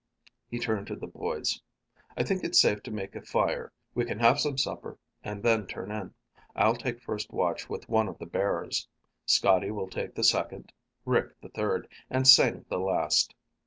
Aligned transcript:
He 0.49 0.57
turned 0.57 0.87
to 0.87 0.95
the 0.95 1.05
boys. 1.05 1.61
"I 2.17 2.23
think 2.23 2.43
it's 2.43 2.59
safe 2.59 2.81
to 2.81 2.91
make 2.91 3.15
a 3.15 3.21
fire. 3.21 3.71
We 3.93 4.03
can 4.03 4.17
have 4.17 4.39
some 4.39 4.57
supper 4.57 4.97
and 5.23 5.43
then 5.43 5.67
turn 5.67 5.91
in. 5.91 6.15
I'll 6.55 6.73
take 6.75 6.99
first 6.99 7.31
watch 7.31 7.69
with 7.69 7.87
one 7.87 8.07
of 8.07 8.17
the 8.17 8.25
bearers. 8.25 8.87
Scotty 9.27 9.69
will 9.69 9.91
take 9.91 10.15
the 10.15 10.23
second, 10.23 10.73
Rick 11.05 11.39
the 11.41 11.49
third, 11.49 11.87
and 12.09 12.27
Sing 12.27 12.65
the 12.67 12.79
last." 12.79 13.35